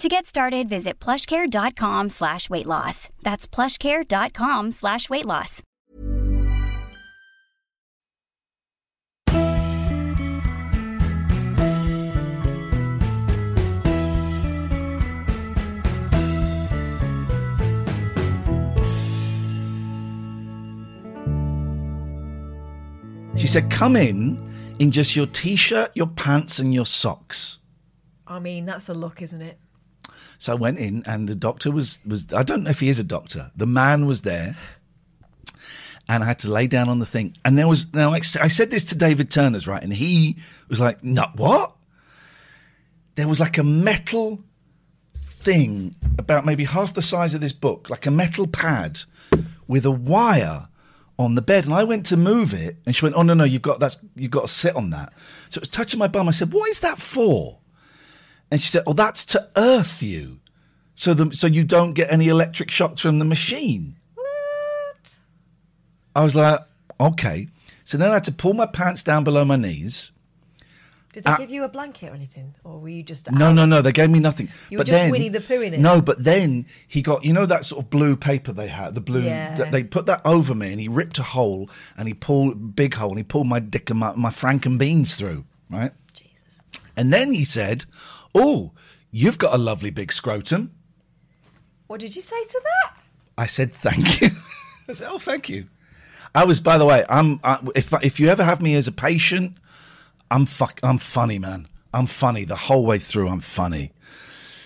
[0.00, 3.10] To get started, visit plushcare.com slash weight loss.
[3.20, 5.62] That's plushcare.com slash weight loss.
[23.36, 24.38] She said, "Come in
[24.78, 27.58] in just your t-shirt, your pants, and your socks."
[28.26, 29.58] I mean, that's a look, isn't it?
[30.40, 32.98] So I went in, and the doctor was was I don't know if he is
[32.98, 33.50] a doctor.
[33.54, 34.56] The man was there,
[36.08, 37.36] and I had to lay down on the thing.
[37.44, 40.38] And there was now I said this to David Turner's right, and he
[40.70, 41.76] was like, "No, what?"
[43.16, 44.42] There was like a metal
[45.14, 49.02] thing about maybe half the size of this book, like a metal pad
[49.68, 50.68] with a wire
[51.18, 51.66] on the bed.
[51.66, 53.98] And I went to move it, and she went, "Oh no, no, you've got that's
[54.16, 55.12] you've got to sit on that."
[55.50, 56.28] So it was touching my bum.
[56.28, 57.58] I said, "What is that for?"
[58.50, 60.40] And she said, "Oh, that's to earth you,
[60.94, 65.14] so the so you don't get any electric shocks from the machine." What?
[66.16, 66.60] I was like,
[66.98, 67.48] "Okay."
[67.84, 70.12] So then I had to pull my pants down below my knees.
[71.12, 71.36] Did they Ah.
[71.38, 73.54] give you a blanket or anything, or were you just No, out?
[73.56, 73.82] no, no.
[73.82, 74.48] They gave me nothing.
[74.70, 75.80] You were but just then, Winnie the Pooh in it?
[75.80, 79.00] No, but then he got you know that sort of blue paper they had, the
[79.00, 79.22] blue.
[79.22, 79.56] Yeah.
[79.56, 82.94] that They put that over me, and he ripped a hole, and he pulled big
[82.94, 85.90] hole, and he pulled my dick and my, my frank and beans through, right?
[86.14, 86.60] Jesus.
[86.96, 87.86] And then he said,
[88.34, 88.72] "Oh,
[89.10, 90.72] you've got a lovely big scrotum."
[91.86, 92.96] What did you say to that?
[93.36, 94.28] I said, "Thank you."
[94.88, 95.66] I said, "Oh, thank you."
[96.34, 97.40] I was, by the way, I'm.
[97.42, 99.56] I, if if you ever have me as a patient,
[100.30, 100.80] I'm fuck.
[100.82, 101.66] I'm funny, man.
[101.92, 103.28] I'm funny the whole way through.
[103.28, 103.92] I'm funny.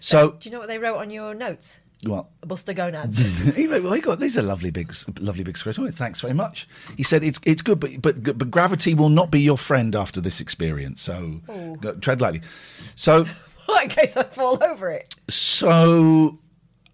[0.00, 1.76] So Do you know what they wrote on your notes?
[2.04, 2.26] what?
[2.46, 3.18] Buster gonads.
[3.56, 5.78] he wrote, well, he got these are lovely big, lovely big squares.
[5.78, 6.68] Oh, thanks very much.
[6.96, 10.20] He said it's it's good, but but but gravity will not be your friend after
[10.20, 11.00] this experience.
[11.00, 11.40] So
[12.00, 12.42] tread lightly.
[12.94, 13.24] So
[13.90, 15.14] in case I fall over it.
[15.28, 16.38] so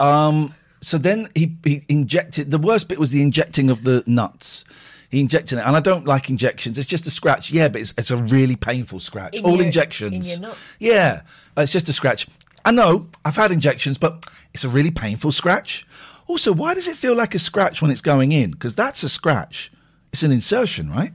[0.00, 2.50] um so then he he injected.
[2.50, 4.64] The worst bit was the injecting of the nuts.
[5.10, 6.78] He injected it, and I don't like injections.
[6.78, 7.52] It's just a scratch.
[7.52, 9.36] Yeah, but it's, it's a really painful scratch.
[9.36, 10.38] In All your- injections.
[10.38, 10.46] in?
[10.80, 11.20] Yeah,
[11.56, 12.26] it's just a scratch.
[12.64, 15.86] I know I've had injections, but it's a really painful scratch.
[16.28, 18.52] Also, why does it feel like a scratch when it's going in?
[18.52, 19.70] Because that's a scratch.
[20.12, 21.12] It's an insertion, right?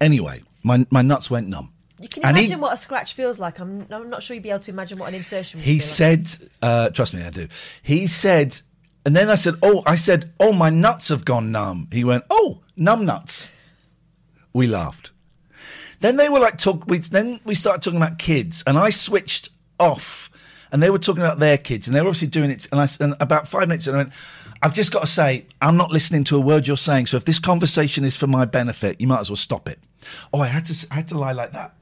[0.00, 1.72] Anyway, my my nuts went numb.
[2.00, 3.58] You can And he- imagine what a scratch feels like.
[3.58, 6.30] I'm, I'm not sure you'd be able to imagine what an insertion would He said,
[6.62, 7.46] uh, trust me, I do.
[7.82, 8.60] He said,
[9.04, 11.88] and then I said, oh, I said, oh, my nuts have gone numb.
[11.92, 13.54] He went, oh, numb nuts.
[14.54, 15.12] We laughed.
[16.00, 16.86] Then they were like talk.
[16.86, 20.30] We then we started talking about kids, and I switched off,
[20.72, 22.66] and they were talking about their kids, and they were obviously doing it.
[22.72, 24.12] And I and about five minutes, and I went,
[24.62, 27.06] I've just got to say, I'm not listening to a word you're saying.
[27.06, 29.78] So if this conversation is for my benefit, you might as well stop it.
[30.32, 31.74] Oh, I had to, I had to lie like that.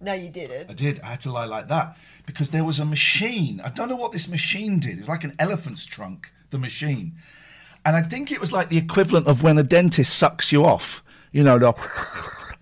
[0.00, 0.70] No, you didn't.
[0.70, 1.00] I did.
[1.00, 1.96] I had to lie like that
[2.26, 3.60] because there was a machine.
[3.62, 4.92] I don't know what this machine did.
[4.92, 7.12] It was like an elephant's trunk, the machine.
[7.84, 11.02] And I think it was like the equivalent of when a dentist sucks you off.
[11.32, 11.74] You know,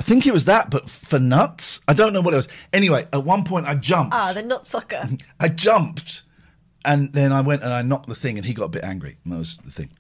[0.01, 1.81] I think it was that, but for nuts.
[1.89, 2.49] I don't know what it was.
[2.73, 4.15] Anyway, at one point I jumped.
[4.15, 5.09] Ah, the nut sucker.
[5.41, 6.23] I jumped,
[6.85, 9.17] and then I went and I knocked the thing, and he got a bit angry.
[9.25, 9.91] And that was the thing.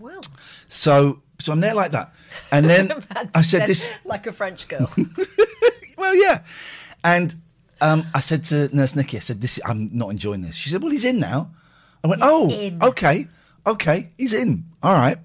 [0.00, 0.20] well,
[0.66, 2.12] So, so I'm there like that,
[2.50, 2.92] and then
[3.34, 3.92] I said this.
[4.04, 4.90] like a French girl.
[5.98, 6.42] Well, yeah.
[7.04, 7.34] And
[7.80, 10.82] um, I said to Nurse Nikki, I said, "This, I'm not enjoying this." She said,
[10.82, 11.50] "Well, he's in now."
[12.02, 12.82] I went, "Oh, in.
[12.82, 13.26] okay,
[13.66, 14.64] okay, he's in.
[14.82, 15.18] All right."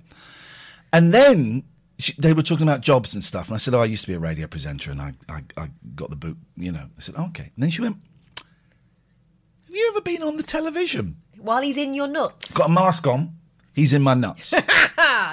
[0.91, 1.63] And then
[1.97, 4.07] she, they were talking about jobs and stuff, and I said, "Oh, I used to
[4.07, 7.15] be a radio presenter, and I, I, I got the boot." You know, I said,
[7.15, 7.97] "Okay." And then she went,
[8.37, 12.53] "Have you ever been on the television?" While he's in your nuts.
[12.53, 13.35] Got a mask on.
[13.73, 14.53] He's in my nuts.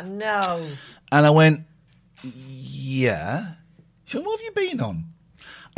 [0.04, 0.66] No.
[1.12, 1.62] And I went,
[2.22, 3.54] yeah.
[4.04, 5.04] She went, what have you been on?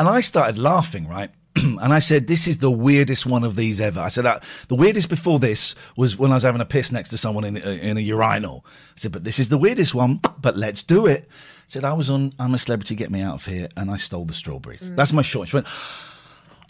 [0.02, 1.30] And I started laughing, right?
[1.54, 4.74] and I said, "This is the weirdest one of these ever." I said, uh, "The
[4.74, 7.78] weirdest before this was when I was having a piss next to someone in, uh,
[7.80, 10.20] in a urinal." I said, "But this is the weirdest one.
[10.40, 13.34] But let's do it." I said, "I was on I'm a Celebrity, Get Me Out
[13.36, 15.50] of Here, and I stole the strawberries." That's my short.
[15.50, 15.68] She went.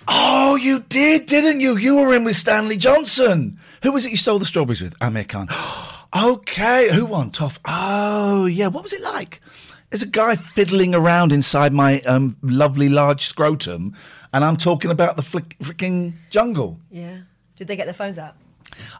[0.06, 1.78] Oh, you did, didn't you?
[1.78, 3.58] You were in with Stanley Johnson.
[3.82, 4.94] Who was it you stole the strawberries with?
[5.00, 5.48] Amir Khan.
[6.22, 7.30] okay, who won?
[7.30, 7.58] Toff.
[7.64, 8.66] Oh, yeah.
[8.66, 9.40] What was it like?
[9.92, 13.94] There's a guy fiddling around inside my um, lovely large scrotum,
[14.32, 16.80] and I'm talking about the freaking jungle.
[16.90, 17.18] Yeah.
[17.56, 18.34] Did they get their phones out?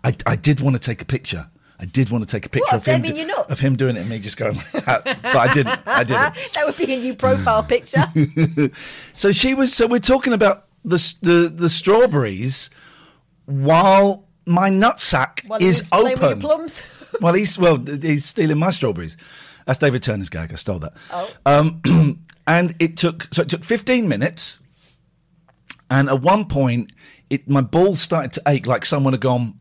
[0.05, 1.49] I, I did want to take a picture.
[1.81, 3.51] I did want to take a picture What, of him them in your nuts?
[3.51, 4.87] of him doing it and me just going, but
[5.25, 5.81] I didn't.
[5.87, 6.35] I didn't.
[6.55, 8.05] that would be a new profile picture.
[9.15, 9.73] So she was.
[9.73, 12.69] So we're talking about the the the strawberries,
[13.47, 16.41] while my nutsack While is was playing with your open.
[16.41, 16.83] plums.
[17.21, 19.17] well, he's well, he's stealing my strawberries.
[19.67, 20.53] That's David Turner's gag.
[20.53, 20.95] I stole that.
[21.13, 21.31] Oh.
[21.47, 24.59] Um, and it took so it took 15 minutes,
[25.91, 26.93] and at one point,
[27.31, 29.59] it my balls started to ache like someone had gone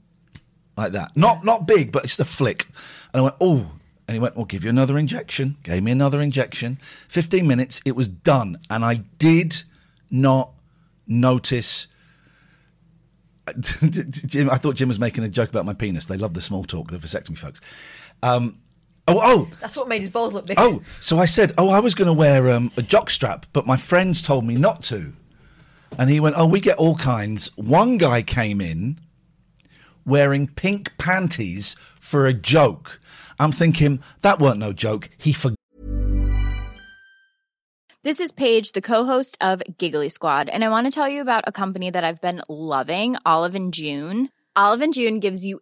[0.77, 1.15] like that.
[1.15, 2.68] Not not big, but it's just a flick.
[3.13, 3.71] And I went, oh.
[4.07, 6.77] And he went, "We'll give you another injection." Gave me another injection.
[7.07, 9.63] Fifteen minutes, it was done, and I did
[10.09, 10.51] not
[11.07, 11.88] notice.
[13.59, 16.06] Jim, I thought Jim was making a joke about my penis.
[16.06, 17.62] They love the small talk, the vasectomy folks.
[18.21, 18.59] Um,
[19.07, 20.59] oh, oh, That's what made his balls look big.
[20.59, 23.65] Oh, so I said, oh, I was going to wear um, a jock strap, but
[23.65, 25.13] my friends told me not to.
[25.98, 27.51] And he went, oh, we get all kinds.
[27.57, 29.00] One guy came in
[30.06, 33.00] wearing pink panties for a joke.
[33.39, 35.09] I'm thinking, that weren't no joke.
[35.18, 35.57] He forgot.
[38.03, 41.44] This is Paige, the co-host of Giggly Squad, and I want to tell you about
[41.45, 44.30] a company that I've been loving, Olive and June.
[44.56, 45.62] Olive and June gives you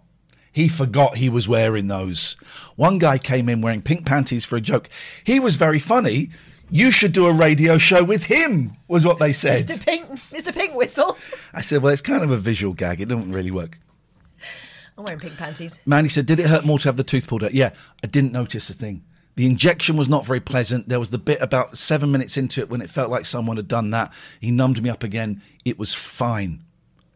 [0.51, 2.35] He forgot he was wearing those.
[2.75, 4.89] One guy came in wearing pink panties for a joke.
[5.23, 6.29] He was very funny.
[6.69, 9.67] You should do a radio show with him, was what they said.
[9.67, 9.83] Mr.
[9.85, 10.53] Pink, Mr.
[10.53, 11.17] Pink Whistle.
[11.53, 13.01] I said, well, it's kind of a visual gag.
[13.01, 13.77] It doesn't really work.
[14.97, 15.79] I'm wearing pink panties.
[15.85, 17.53] Manny said, Did it hurt more to have the tooth pulled out?
[17.53, 17.71] Yeah,
[18.03, 19.03] I didn't notice a thing.
[19.35, 20.89] The injection was not very pleasant.
[20.89, 23.67] There was the bit about seven minutes into it when it felt like someone had
[23.67, 24.13] done that.
[24.39, 25.41] He numbed me up again.
[25.65, 26.63] It was fine.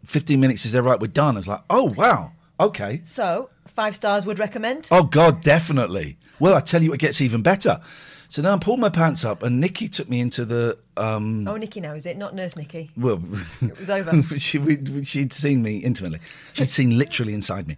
[0.05, 1.00] 15 minutes, is there right?
[1.00, 1.36] We're done.
[1.36, 2.31] I was like, Oh, wow.
[2.59, 3.01] Okay.
[3.03, 4.88] So, five stars would recommend.
[4.91, 6.17] Oh, God, definitely.
[6.39, 7.79] Well, I tell you, it gets even better.
[8.27, 10.77] So now I pulled my pants up, and Nikki took me into the.
[10.97, 12.17] Um, Oh, Nikki now, is it?
[12.17, 12.89] Not Nurse Nikki.
[12.97, 13.21] well,
[13.62, 14.21] It was over.
[14.38, 16.19] she, we, she'd seen me intimately.
[16.53, 17.77] She'd seen literally inside me.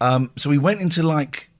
[0.00, 1.50] Um, so we went into like,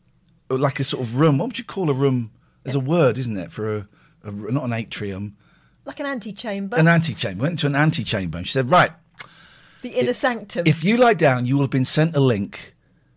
[0.50, 1.38] like a sort of room.
[1.38, 2.32] What would you call a room?
[2.64, 3.88] There's a word, isn't there, for a,
[4.24, 5.36] a not an atrium,
[5.84, 6.76] Like an antechamber.
[6.76, 7.42] an antechamber.
[7.42, 8.90] Went into an antechamber, and she said, "Right,
[9.84, 10.66] the inner sanctum.
[10.66, 12.74] if you lie down, you will have been sent a link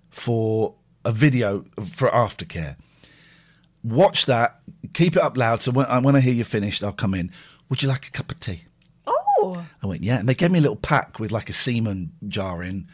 [0.10, 2.76] for a video for aftercare.
[3.84, 4.60] Watch that.
[4.94, 5.62] Keep it up loud.
[5.62, 7.32] So when, uh, when I hear you finished, I'll come in.
[7.70, 8.64] Would you like a cup of tea?
[9.08, 10.20] oh, I went, yeah.
[10.20, 12.88] And they gave me a little pack with like a semen jar in.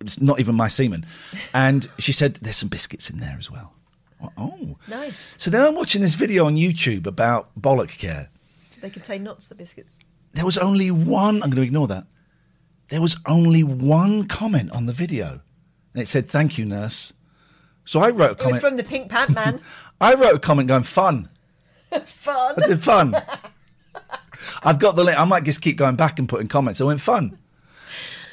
[0.00, 1.06] It's not even my semen.
[1.54, 3.72] And she said, there's some biscuits in there as well.
[4.20, 4.76] Went, Oh.
[4.88, 5.34] nice.
[5.38, 8.28] So then I'm watching this video on YouTube about bollock care.
[8.80, 9.94] They contain nuts, the biscuits.
[10.34, 12.04] There was only one, I'm going to ignore that.
[12.90, 15.40] There was only one comment on the video.
[15.94, 17.12] And it said, thank you, nurse.
[17.84, 18.60] So I wrote a It was comment.
[18.62, 19.60] from the Pink Pant Man.
[20.00, 21.28] I wrote a comment going, fun.
[22.06, 22.54] Fun.
[22.62, 23.16] I did fun.
[24.62, 25.18] I've got the link.
[25.18, 26.80] I might just keep going back and putting comments.
[26.80, 27.38] I went fun.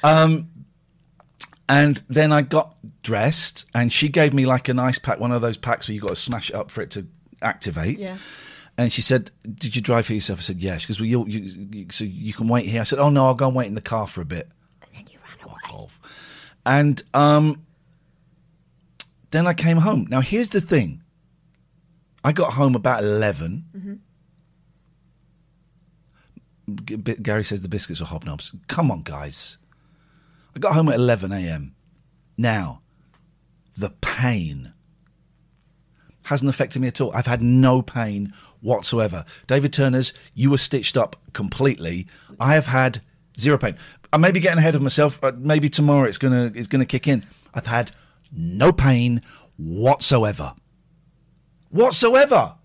[0.04, 0.50] Um,
[1.70, 5.42] And then I got dressed, and she gave me like an ice pack, one of
[5.42, 7.08] those packs where you got to smash it up for it to
[7.42, 7.98] activate.
[7.98, 8.42] Yes.
[8.78, 11.26] And she said, "Did you drive for yourself?" I said, "Yeah." She goes, "Well, you,
[11.26, 13.76] you, so you can wait here." I said, "Oh no, I'll go and wait in
[13.76, 14.50] the car for a bit."
[14.82, 15.88] And then you ran away.
[16.66, 17.66] And um,
[19.32, 20.08] then I came home.
[20.10, 21.02] Now here's the thing.
[22.24, 23.66] I got home about 11
[26.86, 28.52] G- B- Gary says the biscuits are hobnobs.
[28.68, 29.60] Come on, guys.
[30.56, 31.76] I got home at 11 a.m.
[32.38, 32.82] Now,
[33.78, 34.74] the pain
[36.26, 37.12] hasn't affected me at all.
[37.14, 39.26] I've had no pain whatsoever.
[39.48, 42.08] David Turner's, you were stitched up completely.
[42.40, 43.02] I have had
[43.40, 43.76] zero pain.
[44.12, 47.08] I may be getting ahead of myself, but maybe tomorrow it's gonna it's gonna kick
[47.08, 47.26] in.
[47.54, 47.92] I've had
[48.32, 49.22] no pain
[49.58, 50.54] whatsoever.
[51.70, 52.56] Whatsoever.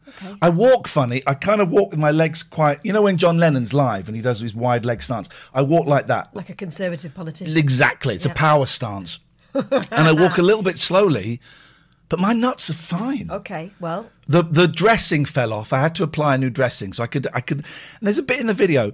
[0.42, 1.22] I walk funny.
[1.26, 2.80] I kind of walk with my legs quite.
[2.82, 5.28] You know when John Lennon's live and he does his wide leg stance.
[5.54, 6.34] I walk like that.
[6.34, 7.56] Like a conservative politician.
[7.56, 8.14] Exactly.
[8.14, 9.20] It's a power stance.
[9.54, 11.40] and I walk a little bit slowly,
[12.10, 13.28] but my nuts are fine.
[13.30, 15.72] Okay, well, The the dressing fell off.
[15.72, 18.22] I had to apply a new dressing so I could I could and there's a
[18.22, 18.92] bit in the video.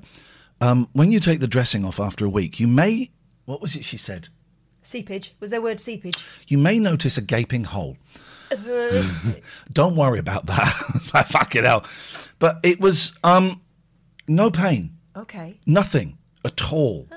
[0.60, 3.10] Um, when you take the dressing off after a week, you may
[3.44, 4.28] what was it she said?
[4.82, 5.34] seepage.
[5.40, 6.24] Was there word seepage?
[6.46, 7.96] You may notice a gaping hole.
[9.72, 10.72] Don't worry about that.
[10.94, 11.84] It's like fucking hell.
[12.38, 13.60] But it was um
[14.28, 14.96] no pain.
[15.16, 15.58] Okay.
[15.66, 17.08] Nothing at all.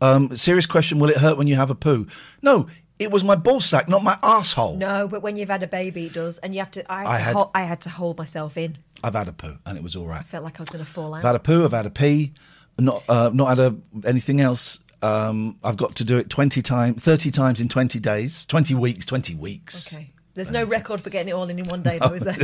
[0.00, 2.06] Um, serious question: Will it hurt when you have a poo?
[2.42, 2.66] No,
[2.98, 4.76] it was my ball sack, not my asshole.
[4.76, 6.92] No, but when you've had a baby, it does, and you have to.
[6.92, 8.78] I had, I to, had- hol- I had to hold myself in.
[9.04, 10.20] I've had a poo, and it was all right.
[10.20, 11.18] I felt like I was going to fall out.
[11.18, 11.64] I've had a poo.
[11.64, 12.32] I've had a pee.
[12.78, 14.78] Not uh, not had a, anything else.
[15.02, 19.04] Um, I've got to do it twenty times, thirty times in twenty days, twenty weeks,
[19.04, 19.92] twenty weeks.
[19.92, 20.10] okay.
[20.34, 22.36] There's no record for getting it all in in one day, though, is there?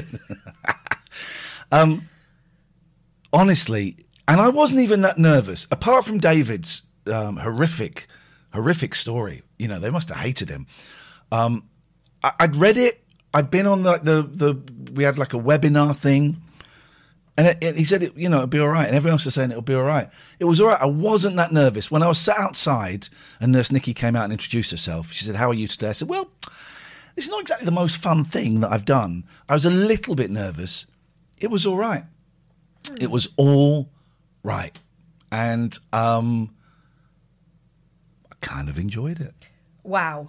[1.73, 2.07] um,
[3.33, 5.67] honestly, and I wasn't even that nervous.
[5.71, 8.07] Apart from David's um, horrific,
[8.53, 10.67] horrific story, you know, they must have hated him.
[11.33, 11.69] Um,
[12.23, 13.03] I, I'd read it.
[13.35, 16.41] I'd been on the, the the we had like a webinar thing,
[17.37, 18.87] and it, it- he said, it, you know, it'll be all right.
[18.87, 20.09] And everyone else was saying it'll be all right.
[20.41, 20.81] It was all right.
[20.81, 23.09] I wasn't that nervous when I was sat outside,
[23.41, 25.13] and Nurse Nikki came out and introduced herself.
[25.13, 26.31] She said, "How are you today?" I said, "Well."
[27.15, 29.25] This is not exactly the most fun thing that I've done.
[29.49, 30.87] I was a little bit nervous.
[31.39, 32.05] It was all right.
[33.01, 33.91] It was all
[34.45, 34.79] right.
[35.33, 36.55] And um
[38.31, 39.35] I kind of enjoyed it.
[39.89, 40.29] Wow.